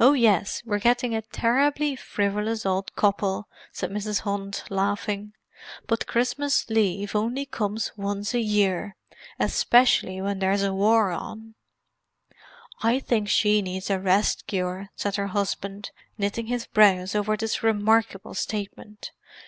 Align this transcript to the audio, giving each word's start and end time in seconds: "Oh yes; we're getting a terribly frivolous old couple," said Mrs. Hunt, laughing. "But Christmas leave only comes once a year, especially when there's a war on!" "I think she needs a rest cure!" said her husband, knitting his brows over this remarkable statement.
"Oh 0.00 0.14
yes; 0.14 0.62
we're 0.66 0.80
getting 0.80 1.14
a 1.14 1.22
terribly 1.22 1.94
frivolous 1.94 2.66
old 2.66 2.92
couple," 2.96 3.46
said 3.70 3.88
Mrs. 3.88 4.22
Hunt, 4.22 4.64
laughing. 4.68 5.32
"But 5.86 6.08
Christmas 6.08 6.68
leave 6.68 7.14
only 7.14 7.46
comes 7.46 7.92
once 7.96 8.34
a 8.34 8.40
year, 8.40 8.96
especially 9.38 10.20
when 10.20 10.40
there's 10.40 10.64
a 10.64 10.74
war 10.74 11.12
on!" 11.12 11.54
"I 12.82 12.98
think 12.98 13.28
she 13.28 13.62
needs 13.62 13.90
a 13.90 14.00
rest 14.00 14.44
cure!" 14.48 14.88
said 14.96 15.14
her 15.14 15.28
husband, 15.28 15.92
knitting 16.18 16.46
his 16.46 16.66
brows 16.66 17.14
over 17.14 17.36
this 17.36 17.62
remarkable 17.62 18.34
statement. 18.34 19.12